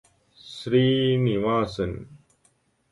[0.53, 1.91] Sreenivasan.